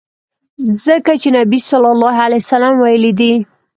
[0.85, 1.69] ځکه چي نبي ص
[2.81, 3.33] ویلي دي.